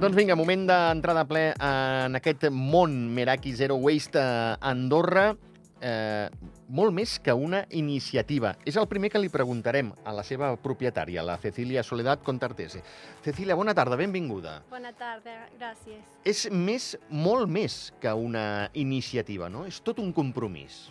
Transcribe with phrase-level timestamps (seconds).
[0.00, 5.34] Doncs vinga, moment d'entrar de ple en aquest món Meraki Zero Waste a Andorra.
[5.76, 6.30] Eh,
[6.72, 8.54] molt més que una iniciativa.
[8.64, 12.80] És el primer que li preguntarem a la seva propietària, la Cecilia Soledad Contartese.
[13.20, 14.62] Cecilia, bona tarda, benvinguda.
[14.72, 16.00] Bona tarda, gràcies.
[16.24, 19.66] És més, molt més que una iniciativa, no?
[19.68, 20.86] És tot un compromís.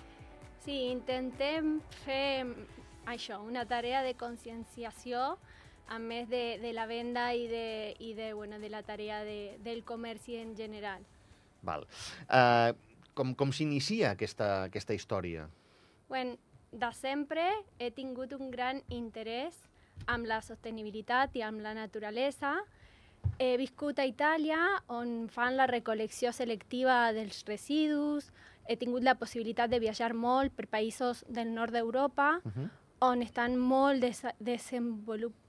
[0.62, 2.46] Sí, intentem fer
[3.10, 5.40] això, una tarea de conscienciació
[5.90, 9.58] a més de, de la venda i de, i de, bueno, de la tarea de,
[9.66, 11.02] del comerç en general.
[11.66, 11.86] Val.
[12.30, 12.78] Uh,
[13.18, 15.48] com, com s'inicia aquesta, aquesta història?
[16.08, 16.38] Bueno,
[16.72, 17.48] de sempre
[17.80, 19.58] he tingut un gran interès
[20.08, 22.54] amb la sostenibilitat i amb la naturalesa.
[23.42, 28.30] He viscut a Itàlia, on fan la recolecció selectiva dels residus.
[28.70, 32.70] He tingut la possibilitat de viatjar molt per països del nord d'Europa, uh -huh.
[33.02, 35.49] on estan molt des desenvolupats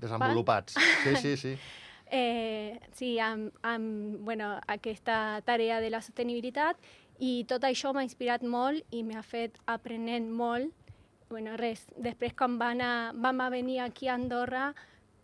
[0.00, 0.78] Desenvolupats.
[1.04, 1.58] Sí, sí, sí.
[2.10, 6.76] eh, sí, amb, amb bueno, aquesta tarea de la sostenibilitat
[7.18, 10.72] i tot això m'ha inspirat molt i m'ha fet aprenent molt.
[11.28, 14.70] Bueno, res, després quan van a, vam a venir aquí a Andorra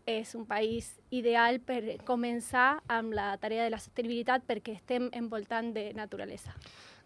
[0.04, 5.72] és un país ideal per començar amb la tarea de la sostenibilitat perquè estem envoltant
[5.72, 6.52] de naturalesa.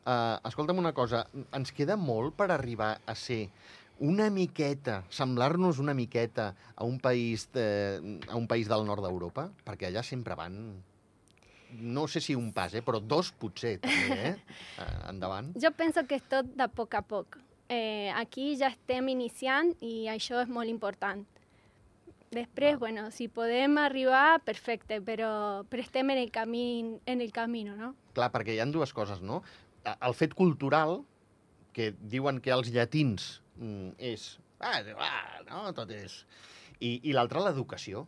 [0.09, 3.45] Uh, escolta'm una cosa, ens queda molt per arribar a ser
[3.99, 9.49] una miqueta, semblar-nos una miqueta a un país, de, a un país del nord d'Europa,
[9.67, 10.61] perquè allà sempre van
[11.79, 14.37] no sé si un pas, eh, però dos potser també, eh?
[15.11, 15.53] Endavant.
[15.61, 17.37] Jo penso que és tot de poc a poc.
[17.69, 21.27] Eh, aquí ja estem iniciant i això és molt important.
[22.33, 22.81] Després, ah.
[22.81, 27.95] bueno, si podem arribar, perfecte, però, però estem en el, camí, en el camino, no?
[28.17, 29.43] Clar, perquè hi han dues coses, no?
[29.85, 31.03] El fet cultural,
[31.73, 34.31] que diuen que els llatins mm, és...
[34.59, 36.23] Ah, ah, no, tot és...
[36.79, 38.07] I, i l'altre, l'educació.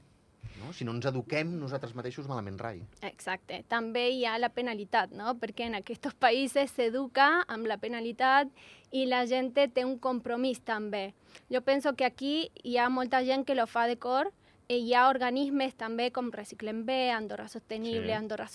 [0.60, 0.72] No?
[0.76, 2.82] Si no ens eduquem nosaltres mateixos, malament rai.
[3.06, 3.62] Exacte.
[3.68, 5.34] També hi ha la penalitat, no?
[5.40, 8.50] perquè en aquests països s'educa amb la penalitat
[8.92, 11.10] i la gent té un compromís també.
[11.52, 14.32] Jo penso que aquí hi ha molta gent que lo fa de cor
[14.70, 18.18] i hi ha organismes també com Reciclem Bé, Andorra Sostenible, sí.
[18.18, 18.46] Andorra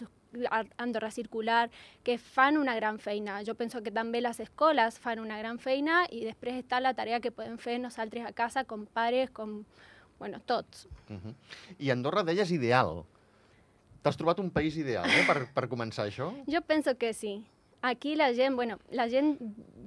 [0.77, 1.69] Andorra Circular,
[2.03, 3.41] que fan una gran feina.
[3.43, 7.21] Jo penso que també les escoles fan una gran feina i després està la tarea
[7.21, 9.63] que podem fer nosaltres a casa com pares, com,
[10.19, 10.87] bueno, tots.
[11.09, 11.35] Uh -huh.
[11.79, 13.05] I Andorra deies ideal.
[14.01, 16.31] T'has trobat un país ideal, eh, per, per començar això?
[16.45, 17.43] Jo penso que sí.
[17.81, 19.37] Aquí la gent, bueno, la gent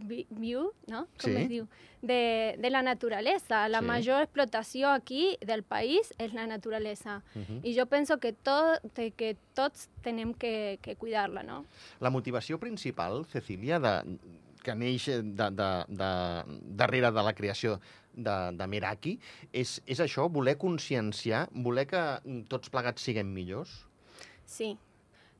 [0.08, 1.06] vi, viu, no?
[1.20, 1.36] Com sí.
[1.40, 1.66] es diu?
[2.00, 3.66] De, de la naturalesa.
[3.68, 3.86] La sí.
[3.86, 7.22] major explotació aquí del país és la naturalesa.
[7.34, 7.60] Uh -huh.
[7.64, 11.64] I jo penso que, tot, que tots tenem que, que cuidar-la, no?
[12.00, 14.18] La motivació principal, Cecília, de,
[14.62, 16.10] que neix de, de, de,
[16.76, 17.80] darrere de la creació
[18.12, 19.18] de, de Meraki,
[19.52, 22.02] és, és això, voler conscienciar, voler que
[22.48, 23.86] tots plegats siguem millors?
[24.48, 24.76] Sí,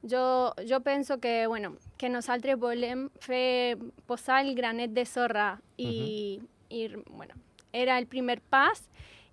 [0.02, 6.40] jo, jo penso que, bueno, que nosaltres volem fer, posar el granet de sorra i,
[6.40, 6.66] uh -huh.
[6.68, 7.34] i bueno,
[7.72, 8.88] era el primer pas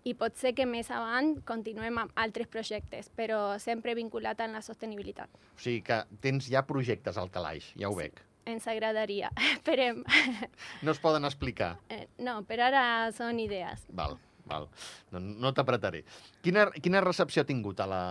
[0.06, 4.62] i pot ser que més avant continuem amb altres projectes, però sempre vinculat amb la
[4.62, 5.30] sostenibilitat.
[5.34, 7.98] O sigui que tens ja projectes al calaix, ja ho sí.
[7.98, 8.22] veig.
[8.46, 10.04] Ens agradaria, esperem.
[10.86, 11.80] No es poden explicar?
[11.90, 13.88] Eh, no, per ara són idees.
[13.90, 14.70] Val, val.
[15.12, 16.04] No, no t'apretaré.
[16.46, 18.04] Quina, quina recepció ha tingut a la,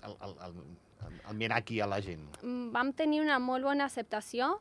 [0.00, 0.54] al, al, al,
[1.28, 2.24] el mirar aquí a la gent?
[2.42, 4.58] Mm, vam tenir una molt bona acceptació.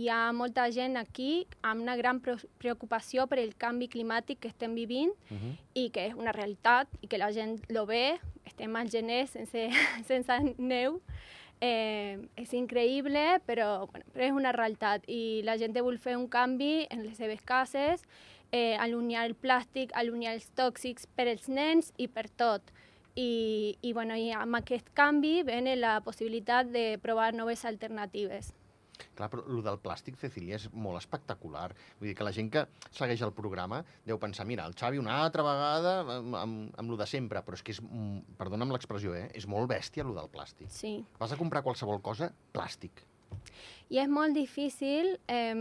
[0.00, 4.74] Hi ha molta gent aquí amb una gran preocupació per el canvi climàtic que estem
[4.74, 5.56] vivint uh -huh.
[5.74, 8.20] i que és una realitat i que la gent lo ve.
[8.44, 9.70] Estem al gener sense,
[10.10, 11.00] sense neu.
[11.60, 16.26] Eh, és increïble, però, bueno, però és una realitat i la gent vol fer un
[16.26, 18.02] canvi en les seves cases,
[18.50, 22.62] eh, allunyar el plàstic, allunyar els tòxics per als nens i per tot.
[23.18, 28.52] I, i, bueno, i amb aquest canvi ven la possibilitat de provar noves alternatives.
[29.16, 31.70] Clar, però el del plàstic, Cecília, és molt espectacular.
[32.00, 35.18] Vull dir que la gent que segueix el programa deu pensar, mira, el Xavi una
[35.24, 37.80] altra vegada amb, amb, amb lo de sempre, però és que és,
[38.40, 39.28] perdona'm l'expressió, eh?
[39.36, 40.70] és molt bèstia el del plàstic.
[40.74, 40.98] Sí.
[41.20, 43.04] Vas a comprar qualsevol cosa, plàstic.
[43.90, 45.54] I és molt difícil eh,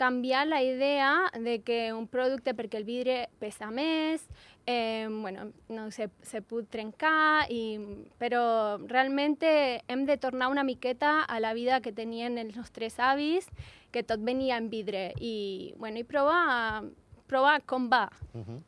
[0.00, 4.22] canviar la idea de que un producte, perquè el vidre pesa més,
[4.64, 7.76] eh, bueno, no se, se pot trencar, i,
[8.16, 13.44] però realment hem de tornar una miqueta a la vida que tenien els nostres avis,
[13.92, 16.80] que tot venia en vidre, i, bueno, i provar,
[17.28, 18.06] provar com va.
[18.32, 18.60] Uh -huh.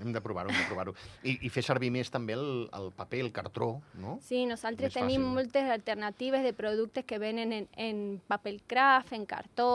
[0.00, 0.92] Hem de provar-ho, hem de provar-ho.
[1.22, 3.68] I, I fer servir més també el, el paper, el cartró,
[4.02, 4.16] no?
[4.26, 5.34] Sí, nosaltres Més tenim fàcil.
[5.36, 9.68] moltes alternatives de productes que venen en, en paper craft, en cartó,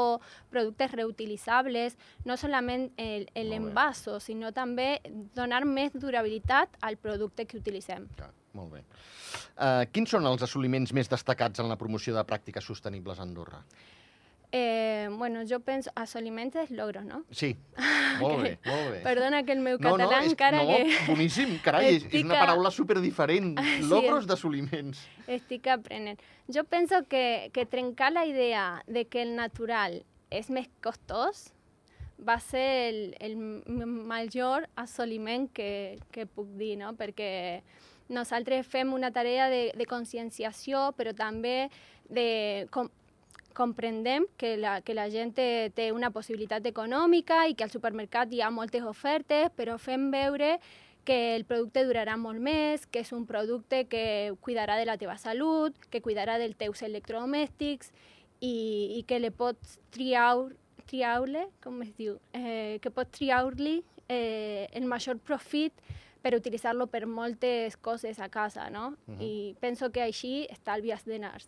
[0.52, 1.96] productes reutilitzables,
[2.28, 5.00] no solament el, el envaso, sinó també
[5.38, 8.10] donar més durabilitat al producte que utilitzem.
[8.20, 8.84] Clar, molt bé.
[9.56, 13.64] Uh, quins són els assoliments més destacats en la promoció de pràctiques sostenibles a Andorra?
[14.52, 17.24] Eh, bueno, jo penso, assoliments és logros, no?
[17.32, 17.54] Sí,
[18.20, 19.00] molt bé, molt bé.
[19.06, 22.08] Perdona que el meu no, no, català és, encara no, que boníssim, carai, és, és
[22.10, 23.54] Estic una paraula superdiferent.
[23.60, 25.06] Sí, Logros és- d'assoliments.
[25.28, 26.20] estic aprenent.
[26.52, 31.52] Jo penso que, que trencar la idea de que el natural és més costós
[32.20, 33.36] va ser el, el
[33.88, 36.92] major assoliment que, que puc dir, no?
[37.00, 37.62] Perquè
[38.10, 41.70] nosaltres fem una tarea de, de conscienciació, però també
[42.10, 42.90] de com,
[43.54, 48.42] comprendem que la, que la gent té, una possibilitat econòmica i que al supermercat hi
[48.42, 50.58] ha moltes ofertes, però fem veure
[51.08, 55.18] que el producte durarà molt més, que és un producte que cuidarà de la teva
[55.18, 57.90] salut, que cuidarà dels teus electrodomèstics
[58.40, 60.36] i, i que le pots triar,
[60.86, 65.74] triar-le, com es diu, eh, que pots triar-li eh, el major profit
[66.22, 68.98] per utilitzar-lo per moltes coses a casa, no?
[69.08, 69.22] Mhm.
[69.22, 71.48] I penso que així estalvies diners.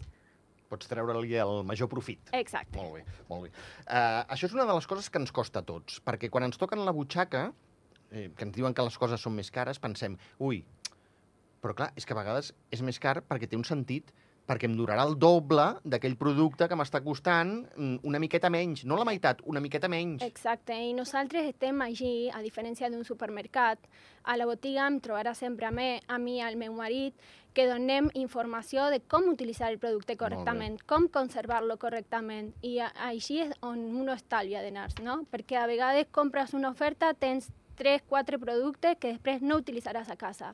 [0.72, 2.32] Pots treure-li el major profit.
[2.38, 2.80] Exacte.
[2.80, 3.52] Molt bé, molt bé.
[3.84, 6.60] Uh, això és una de les coses que ens costa a tots, perquè quan ens
[6.62, 7.50] toquen la butxaca,
[8.12, 10.64] eh, que ens diuen que les coses són més cares, pensem, ui,
[11.62, 14.14] però clar, és que a vegades és més car perquè té un sentit,
[14.52, 18.98] perquè em durarà el doble d'aquell producte que m'està costant mm, una miqueta menys, no
[19.00, 20.26] la meitat, una miqueta menys.
[20.28, 23.88] Exacte, i nosaltres estem allí, a diferència d'un supermercat.
[24.28, 27.16] A la botiga em trobarà sempre a mi, a mi al meu marit,
[27.56, 33.56] que donem informació de com utilitzar el producte correctament, com conservar-lo correctament, i així és
[33.64, 35.22] on uno estalvia diners, no?
[35.32, 37.50] Perquè a vegades compres una oferta, tens
[37.80, 40.54] 3, 4 productes que després no utilitzaràs a casa.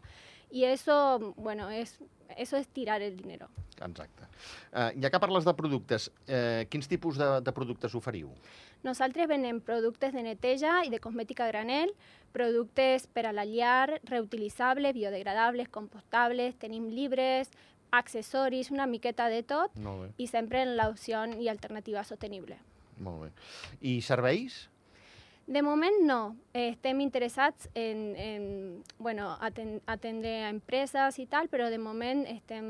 [0.49, 1.97] I eso, bueno, es,
[2.35, 3.47] eso es tirar el dinero.
[3.77, 4.25] Exacte.
[4.73, 8.31] Uh, ja que parles de productes, uh, quins tipus de, de productes oferiu?
[8.83, 11.93] Nosaltres venem productes de neteja i de cosmètica granel,
[12.33, 17.51] productes per a la llar, reutilitzables, biodegradables, compostables, tenim llibres,
[17.91, 19.73] accessoris, una miqueta de tot,
[20.17, 22.57] i sempre en l'opció i alternativa sostenible.
[22.97, 23.31] molt bé.
[23.81, 24.67] I serveis?
[25.47, 28.47] De moment no, estem interessats en, en
[28.99, 32.65] bueno, aten atendre a empreses i tal, però de moment estem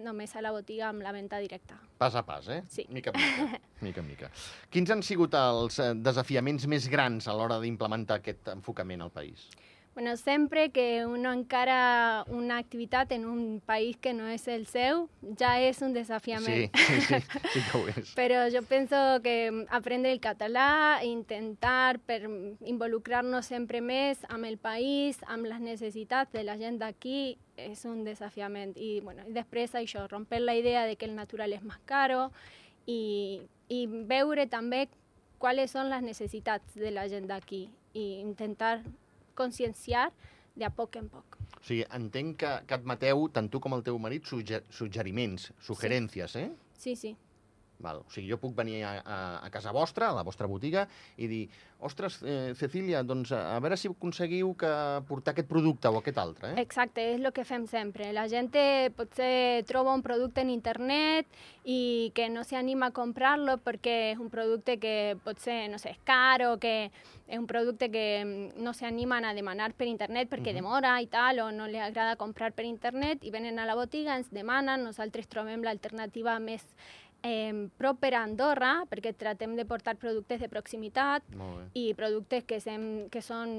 [0.00, 1.76] només a la botiga amb la venda directa.
[2.00, 2.62] Pas a pas, eh?
[2.72, 2.86] Sí.
[2.88, 3.60] Mica en mica.
[3.84, 4.30] mica en mica.
[4.72, 9.50] Quins han sigut els eh, desafiaments més grans a l'hora d'implementar aquest enfocament al país?
[9.94, 15.02] Bueno, sempre que uno encara una activitat en un país que no és el seu,
[15.36, 16.72] ja és un desafiament.
[16.72, 18.12] Sí, sí, sí, que ho és.
[18.16, 22.22] Pero yo pienso que aprender el català, intentar per
[22.64, 28.00] involucrar-nos sempre més amb el país, amb les necessitats de la gent d'aquí, és un
[28.08, 28.72] desafiament.
[28.80, 32.30] I, bueno, després això, romper la idea de que el natural és més caro
[32.86, 34.86] i, i veure també
[35.36, 38.78] quales són les necessitats de la gent d'aquí i intentar
[39.38, 40.10] conscienciar
[40.54, 41.38] de a poc en poc.
[41.58, 46.36] O sigui, entenc que, que admeteu, tant tu com el teu marit, sugger suggeriments, sugerències,
[46.40, 46.48] eh?
[46.78, 47.14] Sí, sí.
[47.82, 48.00] Val.
[48.06, 50.86] O sigui, jo puc venir a, a, a casa vostra, a la vostra botiga,
[51.18, 51.42] i dir,
[51.82, 54.70] ostres, eh, Cecília, doncs a, a veure si aconseguiu que
[55.08, 56.62] portar aquest producte o aquest altre, eh?
[56.62, 58.12] Exacte, és el que fem sempre.
[58.14, 58.52] La gent
[58.96, 61.26] potser troba un producte en internet
[61.64, 66.00] i que no s'anima a comprar-lo perquè és un producte que potser, no sé, és
[66.06, 66.90] car o que
[67.32, 70.58] és un producte que mm, no s'animen a demanar per internet perquè Mhm.
[70.60, 74.16] demora i tal, o no li agrada comprar per internet, i venen a la botiga,
[74.16, 76.62] ens demanen, nosaltres trobem l'alternativa més
[77.22, 81.26] eh, proper a Andorra, perquè tratem de portar productes de proximitat,
[81.74, 83.54] i productes que, sem, que són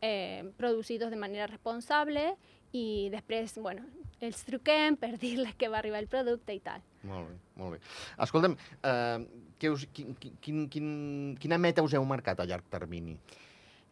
[0.00, 2.34] eh, producidos de manera responsable
[2.74, 3.86] i després, bueno,
[4.20, 6.82] els truquem per dir-les que va arribar el producte i tal.
[7.06, 7.80] Molt bé, molt bé.
[8.26, 9.24] Escolta'm, eh,
[9.60, 10.92] què us, quin, quin, quin,
[11.40, 13.16] quina meta us heu marcat a llarg termini?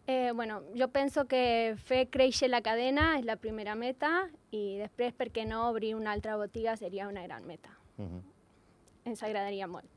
[0.04, 5.14] Eh, bueno, jo penso que fer créixer la cadena és la primera meta i després,
[5.14, 7.70] per què no, obrir una altra botiga seria una gran meta.
[7.98, 8.22] Uh -huh.
[9.08, 9.88] Ens agradaria molt.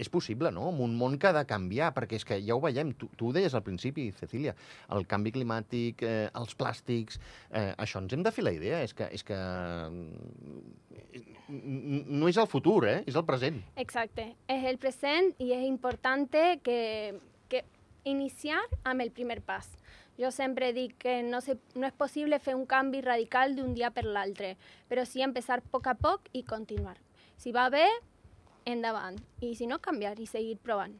[0.00, 0.70] És possible, no?
[0.72, 3.28] En un món que ha de canviar, perquè és que ja ho veiem, tu, tu
[3.28, 4.54] ho deies al principi, Cecília,
[4.96, 8.96] el canvi climàtic, eh, els plàstics, eh, això ens hem de fer la idea, és
[8.96, 10.54] que, és que mm,
[12.16, 13.02] no és el futur, eh?
[13.04, 13.60] és el present.
[13.76, 14.30] Exacte.
[14.48, 16.24] És el present i és important
[16.64, 17.20] que,
[17.52, 17.64] que
[18.08, 19.68] iniciar amb el primer pas.
[20.20, 23.92] Jo sempre dic que no, se, no és possible fer un canvi radical d'un dia
[23.92, 24.56] per l'altre,
[24.88, 26.96] però sí empezar a poc a poc i continuar.
[27.40, 27.86] Si va bé,
[28.64, 29.18] endavant.
[29.40, 30.96] I si no, canviar i seguir provant.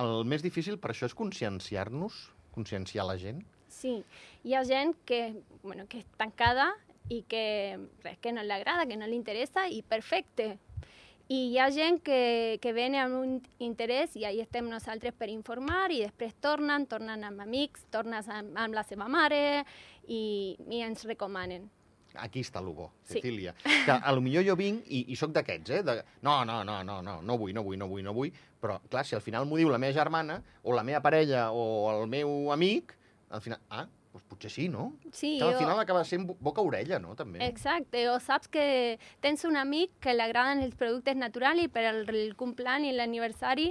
[0.00, 3.42] El més difícil per això és conscienciar-nos, conscienciar la gent.
[3.70, 4.00] Sí,
[4.44, 6.72] hi ha gent que, bueno, que és tancada
[7.10, 10.56] i que res que no li agrada, que no li interessa i perfecte.
[11.30, 15.28] I hi ha gent que, que ven amb un interès i ahí estem nosaltres per
[15.30, 19.62] informar i després tornen, tornen amb amics, tornen amb, amb la seva mare
[20.08, 21.68] i, i ens recomanen.
[22.18, 23.14] Aquí està el bo, Sí.
[23.20, 23.54] Cecília.
[23.62, 25.82] Que a lo millor jo vinc i, i sóc d'aquests, eh?
[25.86, 28.32] De, no, no, no, no, no, no vull, no vull, no vull, no vull.
[28.60, 32.02] Però, clar, si al final m'ho diu la meva germana, o la meva parella, o
[32.02, 32.96] el meu amic,
[33.30, 33.60] al final...
[33.70, 34.96] Ah, doncs potser sí, no?
[35.14, 37.14] Sí, Que al o- final acaba sent bo- boca-orella, no?
[37.14, 37.38] També.
[37.46, 41.84] Exacte, o saps que tens un amic que li agraden els productes naturals i per
[41.92, 43.68] el, el cumpleaños i l'aniversari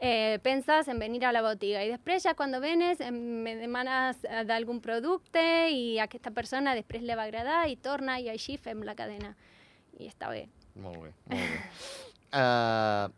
[0.00, 3.14] eh, penses en venir a la botiga i després ja quan venes em,
[3.44, 8.30] me demanes eh, d'algun producte i aquesta persona després li va agradar i torna i
[8.32, 9.34] així fem la cadena
[10.00, 10.46] i està bé.
[10.80, 11.58] Molt bé, molt bé.
[12.40, 13.10] uh,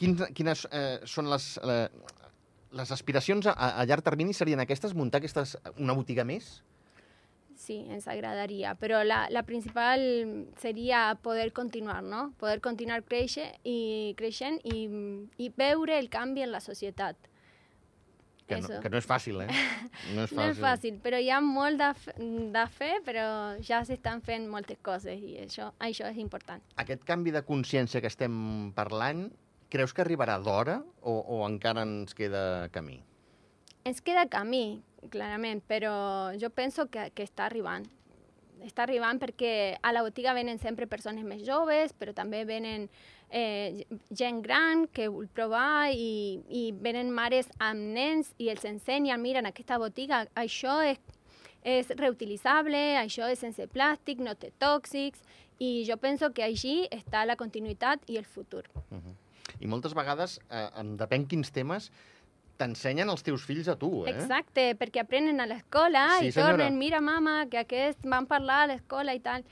[0.00, 1.86] quins, quines uh, són les, uh,
[2.74, 4.34] les aspiracions a, a llarg termini?
[4.34, 4.96] Serien aquestes?
[4.98, 6.58] Muntar aquestes, una botiga més?
[7.58, 10.00] Sí, ens agradaria, però la, la principal
[10.62, 12.28] seria poder continuar, no?
[12.38, 14.84] Poder continuar créixer i, creixent i,
[15.42, 17.18] i veure el canvi en la societat.
[18.48, 19.48] Que no, que no és fàcil, eh?
[20.14, 20.38] No és fàcil.
[20.38, 21.90] No és fàcil, però hi ha molt de,
[22.54, 23.26] de fer, però
[23.60, 26.62] ja s'estan fent moltes coses i això, això és important.
[26.80, 29.26] Aquest canvi de consciència que estem parlant,
[29.68, 33.02] creus que arribarà d'hora o, o encara ens queda camí?
[33.84, 34.78] Ens queda camí,
[35.10, 37.86] clarament, però jo penso que, que està arribant.
[38.66, 42.88] Està arribant perquè a la botiga venen sempre persones més joves, però també venen
[43.30, 49.22] eh, gent gran que vol provar i, i venen mares amb nens i els ensenyen,
[49.22, 50.98] mira, en aquesta botiga això és,
[51.62, 55.22] és reutilitzable, això és sense plàstic, no té tòxics,
[55.58, 58.64] i jo penso que així està la continuïtat i el futur.
[59.58, 61.90] I moltes vegades, eh, depèn quins temes,
[62.58, 64.12] t'ensenyen els teus fills a tu, eh?
[64.12, 66.56] Exacte, perquè aprenen a l'escola Sí, i senyora.
[66.58, 69.44] tornen, mira mama, que aquests van parlar a l'escola i tal.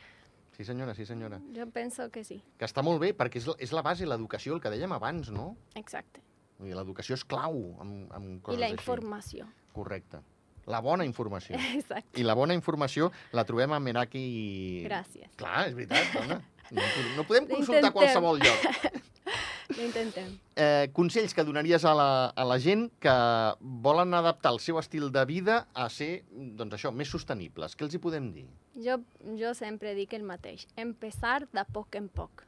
[0.57, 1.39] Sí, senyora, sí, senyora.
[1.55, 4.55] Jo penso que sí, Que està molt bé, perquè és, la- és la base, l'educació,
[4.55, 5.57] el que dèiem abans, no?
[5.75, 6.23] exacte.
[6.59, 8.79] Dir, L'educació és clau amb, amb I coses la així.
[8.81, 9.47] informació.
[9.75, 10.23] Correcte.
[10.67, 11.55] La bona informació.
[11.77, 12.19] Exacte.
[12.19, 14.85] I la bona informació la trobem a Meraki i...
[14.89, 15.29] Gràcies.
[15.37, 16.41] Clar, és veritat, dona.
[16.73, 16.83] No,
[17.15, 17.93] no podem consultar intentem.
[17.93, 19.03] qualsevol lloc.
[19.75, 20.37] Ho intentem.
[20.55, 23.15] Eh, consells que donaries a la, a la gent que
[23.61, 27.75] volen adaptar el seu estil de vida a ser, doncs això, més sostenibles.
[27.75, 28.47] Què els hi podem dir?
[28.79, 29.01] Jo,
[29.41, 30.69] jo sempre dic el mateix.
[30.77, 32.45] Empezar de poc en poc.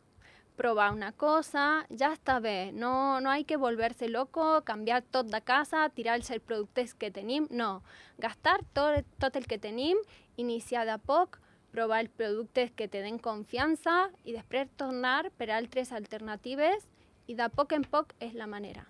[0.58, 2.70] Provar una cosa, ja està bé.
[2.74, 7.46] No, no hay que volverse loco, canviar tot de casa, tirar els productes que tenim.
[7.50, 7.82] No.
[8.18, 9.98] Gastar tot, tot el que tenim,
[10.36, 15.92] iniciar de poc, provar els productes que te den confiança i després tornar per altres
[15.92, 16.86] alternatives
[17.28, 18.86] i de poc en poc és la manera.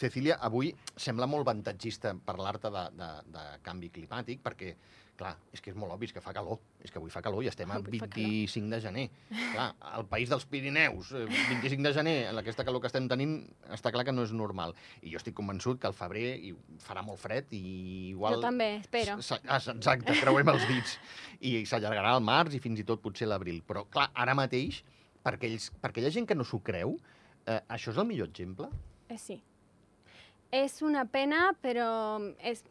[0.00, 4.72] Cecília, avui sembla molt avantatgista parlar-te de, de, de canvi climàtic perquè,
[5.20, 6.58] clar, és que és molt obvi és que fa calor.
[6.80, 9.04] És que avui fa calor i estem a Avui fa 25 de gener.
[9.28, 13.36] Clar, al país dels Pirineus, eh, 25 de gener, en aquesta calor que estem tenint,
[13.76, 14.74] està clar que no és normal.
[15.02, 16.54] I jo estic convençut que al febrer hi
[16.86, 17.62] farà molt fred i
[18.14, 18.40] igual...
[18.40, 19.18] Jo també, espero.
[19.44, 20.96] Ah, Exacte, creuem els dits.
[21.44, 23.60] I s'allargarà al març i fins i tot potser l'abril.
[23.68, 24.80] Però, clar, ara mateix,
[25.20, 26.96] per, aquells, per aquella gent que no s'ho creu,
[27.46, 28.68] eh, això és el millor exemple?
[29.08, 29.40] Eh, sí.
[30.50, 31.88] És una pena, però
[32.42, 32.64] és...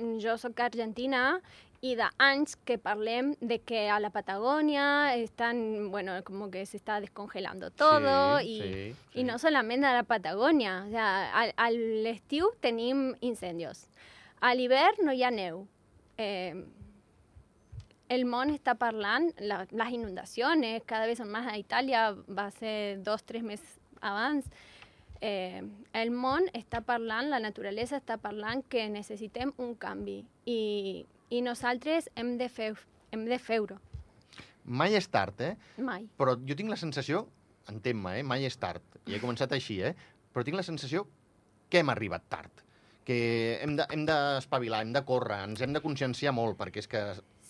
[0.00, 1.40] jo sóc argentina
[1.84, 7.00] i d'anys que parlem de que a la Patagònia estan, bueno, como que se está
[7.00, 9.20] descongelando todo Sí, y, sí, sí.
[9.20, 13.88] y no solamente a la Patagònia, o sea, al, a l'estiu tenim incendis,
[14.40, 15.66] a l'hivern no hi ha neu.
[16.16, 16.54] Eh,
[18.08, 22.98] el món està parlant, la, les inundacions cada vez són més a Itàlia, va ser
[23.04, 24.46] dos, tres mesos abans,
[25.20, 31.42] eh, el món està parlant, la naturalesa està parlant que necessitem un canvi i, i
[31.42, 32.74] nosaltres hem de fer
[33.12, 33.76] hem de fer-ho,
[34.64, 35.56] Mai és tard, eh?
[35.82, 36.04] mai.
[36.16, 37.24] Però jo tinc la sensació,
[37.72, 38.22] entén-me, eh?
[38.22, 39.94] mai és tard, i he començat així, eh?
[40.32, 41.06] però tinc la sensació
[41.68, 42.62] que hem arribat tard,
[43.04, 46.86] que hem de- hem d'espavilar, hem de córrer, ens hem de conscienciar molt, perquè és
[46.86, 47.02] que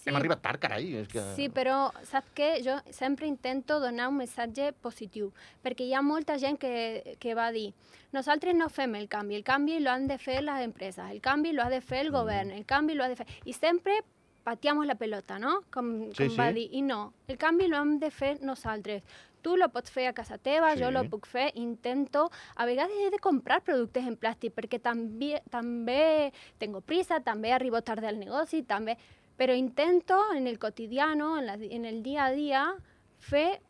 [0.02, 0.10] Sí.
[0.10, 0.86] hem arribat tard, carai.
[1.02, 1.22] És que...
[1.36, 2.50] Sí, però saps què?
[2.64, 7.50] Jo sempre intento donar un missatge positiu, perquè hi ha molta gent que, que va
[7.52, 7.72] dir
[8.12, 11.52] nosaltres no fem el canvi, el canvi lo han de fer les empreses, el canvi
[11.52, 13.26] lo ha de fer el govern, el canvi lo ha de fer...
[13.44, 14.00] I sempre
[14.42, 15.60] pateamos la pelota, no?
[15.70, 16.54] Com, Sí, com va sí.
[16.56, 16.68] dir.
[16.72, 19.04] I no, el canvi lo hem de fer nosaltres.
[19.44, 20.82] Tu lo pots fer a casa teva, Sí.
[20.82, 22.30] jo lo puc fer, intento...
[22.56, 27.80] A vegades he de comprar productes en plàstic, perquè també, també tengo prisa, també arribo
[27.82, 28.96] tarde al negoci, també...
[29.40, 32.64] Però intento en el quotidiano, en, la, en el dia a dia,
[33.24, 33.62] fer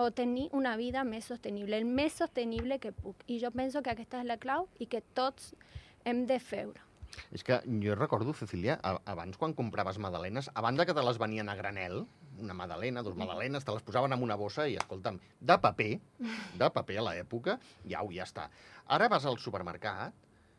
[0.00, 3.26] o tenir una vida més sostenible, el més sostenible que puc.
[3.28, 5.50] I jo penso que aquesta és la clau i que tots
[6.08, 6.72] hem de fer-ho.
[7.34, 11.48] És que jo recordo, Cecília, abans quan compraves magdalenes, a banda que te les venien
[11.48, 12.06] a granel,
[12.38, 15.90] una magdalena, dos magdalenes, te les posaven en una bossa i, escolta'm, de paper,
[16.62, 18.46] de paper a l'època, i au, ja està.
[18.96, 20.14] Ara vas al supermercat,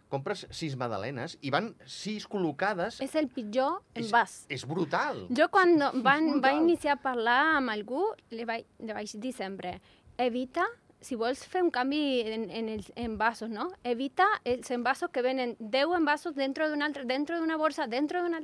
[0.10, 2.98] compres sis magdalenes i van sis col·locades.
[3.06, 4.36] És el pitjor És- envàs.
[4.50, 5.28] És brutal.
[5.30, 6.62] Jo quan van, va brutal.
[6.64, 9.76] iniciar a parlar amb algú, li vaig, li vaig dir sempre,
[10.18, 10.66] evita,
[11.00, 13.70] si vols fer un canvi en, en els envasos, no?
[13.88, 18.42] Evita els envasos que venen 10 envasos dentro d'un altre, dentro d'una borsa, dentro d'una...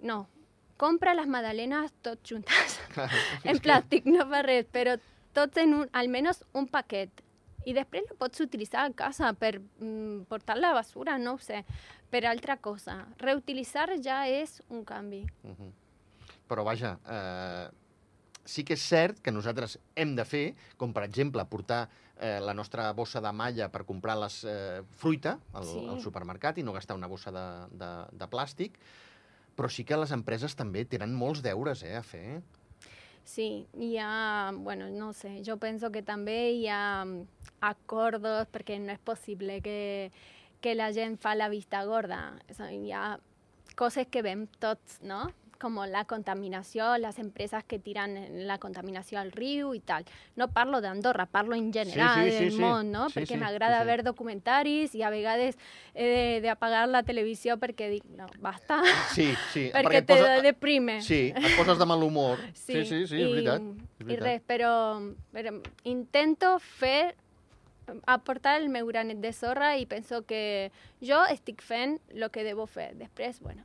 [0.00, 0.26] No,
[0.76, 2.76] compra les magdalenes tot juntes,
[3.48, 4.98] en plàstic, no fa res, però
[5.32, 7.24] tots en un, almenys un paquet.
[7.68, 11.64] I després lo pots utilitzar a casa per mm, portar la basura, no ho sé,
[12.08, 13.02] per altra cosa.
[13.20, 15.24] Reutilitzar ja és un canvi.
[15.44, 15.72] Mhm.
[16.48, 17.68] Però vaja, eh,
[18.48, 21.82] sí que és cert que nosaltres hem de fer, com per exemple portar
[22.18, 25.84] eh, la nostra bossa de malla per comprar les eh, fruita al, Sí.
[25.92, 27.44] al supermercat i no gastar una bossa de,
[27.76, 28.80] de, de plàstic,
[29.54, 32.40] però sí que les empreses també tenen molts deures eh, a fer.
[33.28, 38.78] Sí, hi ha, bueno, no sé, jo penso que també hi ha mm, acordos perquè
[38.80, 39.74] no és possible que,
[40.64, 42.22] que la gent fa la vista gorda.
[42.56, 43.18] Hi ha
[43.76, 45.26] coses que veiem tots, no?
[45.58, 48.12] Com la contaminació, les empreses que tiren
[48.46, 50.04] la contaminació al riu i tal.
[50.38, 52.60] No parlo d'Andorra, parlo en general sí, sí, del sí.
[52.62, 53.08] món, no?
[53.10, 53.88] Sí, perquè sí, m'agrada sí, sí.
[53.90, 55.58] veure documentaris i a vegades
[55.98, 58.78] he d'apagar la televisió perquè dic, no, basta,
[59.16, 59.64] Sí, sí.
[59.74, 61.00] perquè et te posa- deprime.
[61.02, 62.38] Sí, et poses de mal humor.
[62.54, 63.62] Sí, sí, sí, és i, veritat.
[63.62, 64.26] És I veritat.
[64.28, 64.72] res, però,
[65.34, 67.16] però intento fer
[68.06, 72.66] aportar el meu granet de sorra i penso que jo estic fent el que debo
[72.66, 72.92] fer.
[73.00, 73.64] Després, bueno,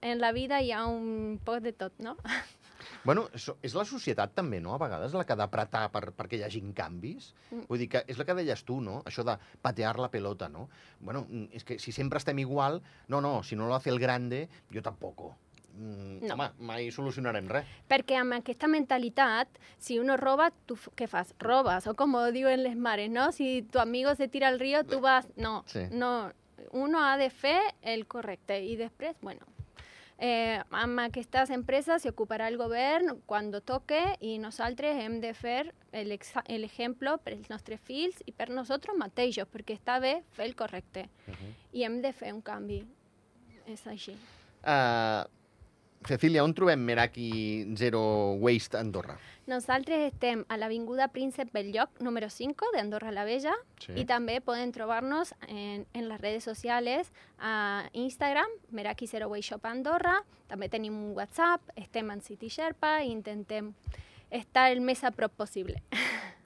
[0.00, 2.16] en la vida hi ha un poc de tot, no?
[3.04, 6.42] Bueno, és la societat també, no?, a vegades, la que ha d'apretar per, perquè hi
[6.44, 7.30] hagin canvis.
[7.50, 7.62] Mm.
[7.68, 10.66] Vull dir que és el que deies tu, no?, això de patear la pelota, no?
[11.00, 14.48] Bueno, és que si sempre estem igual, no, no, si no lo hace el grande,
[14.72, 15.34] jo tampoco.
[15.76, 16.34] Mm, No.
[16.34, 17.68] Home, mai solucionarem res.
[17.88, 21.32] Perquè amb aquesta mentalitat, si uno roba, tu què fas?
[21.38, 23.30] Robas, o como diuen les mares, no?
[23.32, 25.28] Si tu amigo se tira al río, tu vas...
[25.36, 25.86] No, Sí.
[25.92, 26.32] no.
[26.72, 29.46] Uno ha de fer el correcte i després, bueno,
[30.20, 36.12] eh, amb aquestes empreses s'ocuparà el govern quan toque i nosaltres hem de fer el,
[36.12, 40.44] exa- el exemple per als nostres fills i per nosaltres mateixos, perquè està bé fer
[40.46, 41.52] el correcte Uh -huh.
[41.72, 42.84] i hem de fer un canvi.
[43.66, 44.12] És així.
[44.64, 45.24] uh,
[46.06, 49.18] Cecília, on trobem Meraki Zero Waste Andorra?
[49.46, 53.92] Nosaltres estem a l'Avinguda Príncep Belllloc, número 5, d'Andorra la Vella, Sí.
[53.94, 59.64] y también pueden trobarnos en, en las redes sociales, a Instagram, Meraki Zero Way Shop
[59.66, 63.74] Andorra, també tenim un WhatsApp, estem en City Sherpa i intentem
[64.30, 65.82] estar el més a prop possible.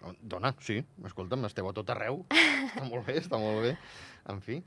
[0.03, 2.25] Oh, Dona, sí, escolta'm, esteu a tot arreu.
[2.75, 3.77] està molt bé, està molt bé.
[4.27, 4.63] En fi.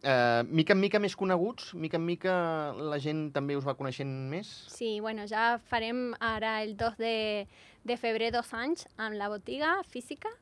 [0.00, 2.32] Uh, mica en mica més coneguts, mica en mica
[2.72, 4.48] la gent també us va coneixent més?
[4.72, 7.46] Sí, bueno, ja farem ara el 2 de,
[7.84, 10.32] de febrer dos anys amb la botiga física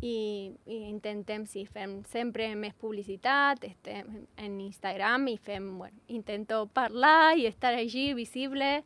[0.00, 6.68] i, i intentem, sí, fem sempre més publicitat, estem en Instagram i fem, bueno, intento
[6.72, 8.84] parlar i estar allí visible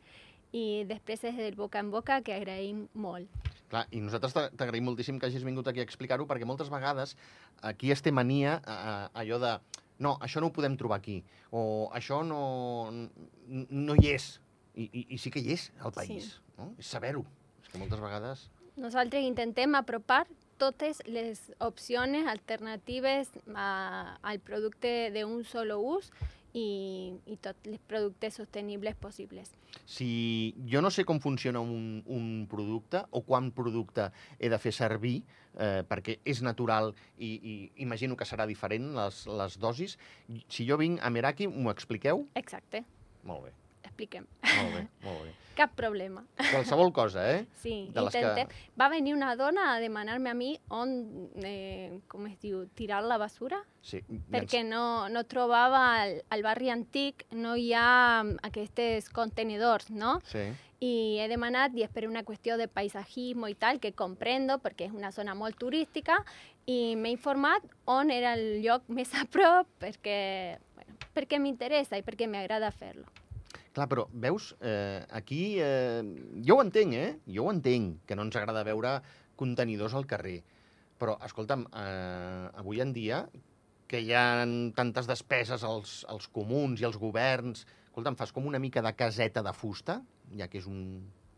[0.57, 3.29] i després és del boca en boca que agraïm molt.
[3.69, 7.13] Clar, i nosaltres t'a- t'agraïm moltíssim que hagis vingut aquí a explicar-ho, perquè moltes vegades
[7.61, 9.53] aquí es té mania a, allò de
[9.99, 12.91] no, això no ho podem trobar aquí, o això no,
[13.49, 14.39] no hi és.
[14.75, 16.41] I, i, I sí que hi és al país, Sí.
[16.57, 16.73] no?
[16.77, 17.23] És saber-ho.
[17.63, 18.49] És que moltes vegades...
[18.75, 20.25] Nosaltres intentem apropar
[20.59, 26.09] totes les opcions alternatives a, al producte d'un solo ús
[26.55, 26.67] i,
[27.27, 29.51] i tots els productes sostenibles possibles.
[29.85, 34.73] Si jo no sé com funciona un, un producte o quant producte he de fer
[34.75, 35.17] servir,
[35.59, 39.99] eh, perquè és natural i, i imagino que serà diferent les, les dosis,
[40.47, 42.25] si jo vinc a Meraki, m'ho expliqueu?
[42.39, 42.85] Exacte,
[43.25, 43.51] Molt bé,
[43.95, 44.27] expliquem.
[44.43, 45.33] molt bé, molt bé.
[45.55, 46.19] Cap problema.
[46.35, 47.45] Qualsevol cosa, eh?
[47.61, 48.49] Sí, De les que- intentem.
[48.77, 53.15] Va venir una dona a demanar-me a mi on, eh, com es diu, tirar la
[53.17, 58.35] basura, Sí, ens- perquè no, no trobava al, al barri antic, no hi ha mm,
[58.43, 60.19] aquests contenedors, no?
[60.27, 60.43] Sí.
[60.85, 64.89] i he demanat, i és per una qüestió de paisatgisme i tal, que comprendo, perquè
[64.89, 66.19] és una zona molt turística,
[66.67, 72.03] i m'he informat on era el lloc més a prop, perquè, bueno, perquè m'interessa i
[72.03, 73.07] perquè m'agrada fer-lo.
[73.75, 76.01] Clar, però veus, eh, aquí eh,
[76.47, 77.09] jo ho entenc, eh?
[77.27, 79.01] Jo ho entenc, que no ens agrada veure
[79.35, 80.37] contenidors al carrer.
[80.95, 83.25] Però, escolta'm, eh, avui en dia,
[83.91, 84.45] que hi ha
[84.77, 89.43] tantes despeses als, als comuns i als governs, escolta'm, fas com una mica de caseta
[89.43, 89.99] de fusta,
[90.39, 90.79] ja que és un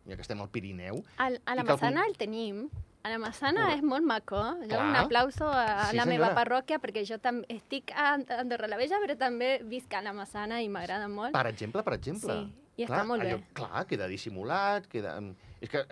[0.08, 2.67] ja que estem al Pirineu, Al, a la Massana el tenim,
[3.05, 4.39] A la Massana és molt maco.
[4.63, 4.86] Jo Clar.
[4.89, 8.99] un aplauso a Sí, la meva parròquia perquè jo també estic a Andorra la Vella,
[9.03, 11.31] però també visc a la Massana i m'agrada molt.
[11.36, 12.36] Per exemple, per exemple.
[12.36, 13.38] Sí, i està molt bé.
[13.57, 15.15] clar, queda dissimulat, queda...
[15.62, 15.86] És que,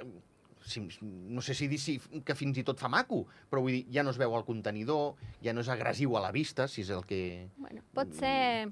[0.66, 3.86] si, no sé si dir si, que fins i tot fa maco, però vull dir,
[3.94, 5.16] ja no es veu el contenidor,
[5.46, 7.48] ja no és agressiu a la vista, si és el que...
[7.58, 8.70] Bueno, pot ser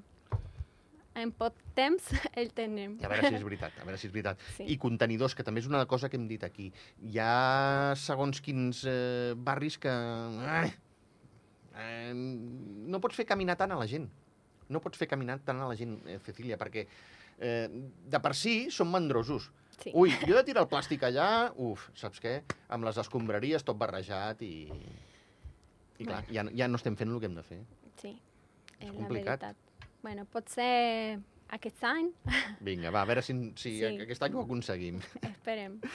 [1.14, 2.96] en poc temps el tenim.
[3.02, 4.42] A veure si és veritat, a veure si és veritat.
[4.56, 4.66] Sí.
[4.74, 6.70] I contenidors, que també és una cosa que hem dit aquí.
[7.06, 9.94] Hi ha segons quins eh, barris que...
[10.58, 10.68] Eh,
[11.80, 14.08] eh, no pots fer caminar tant a la gent.
[14.72, 18.56] No pots fer caminar tant a la gent, eh, Cecília, perquè eh, de per si
[18.74, 19.50] són mandrosos.
[19.80, 19.90] Sí.
[19.90, 22.36] Ui, jo he de tirar el plàstic allà, uf, saps què?
[22.72, 24.54] Amb les escombraries tot barrejat i...
[25.94, 27.60] I clar, ja, ja no estem fent el que hem de fer.
[28.00, 28.16] Sí,
[28.80, 29.44] és la complicat.
[29.44, 29.63] veritat.
[30.04, 31.16] Bueno, pot ser
[31.56, 32.10] aquest any,
[32.60, 33.84] Vinga, va, a veure si, si Sí.
[34.04, 35.00] aquest any ho aconseguim.
[35.22, 35.80] esperem.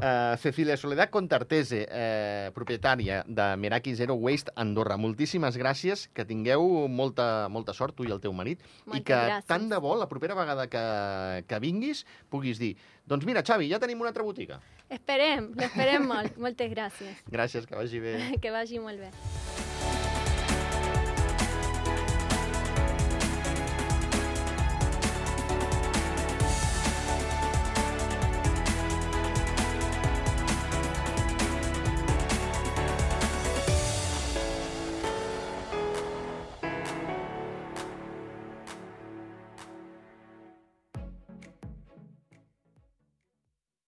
[0.00, 4.96] Uh, Cecilia Soledad Contartese, eh, propietària de Meraki Zero Waste Andorra.
[4.96, 9.18] Moltíssimes gràcies, que tingueu molta, molta sort, tu i el teu marit, i Moltes que
[9.18, 9.48] gràcies.
[9.50, 13.80] tant de bo, la propera vegada que, que vinguis, puguis dir doncs mira, Xavi, ja
[13.82, 14.60] tenim una altra botiga.
[14.88, 16.38] Esperem, l'esperem molt.
[16.38, 17.20] Moltes gràcies.
[17.28, 18.14] Gràcies, que vagi bé.
[18.40, 19.10] Que vagi molt bé.